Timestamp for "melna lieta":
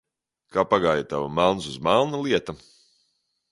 1.89-2.59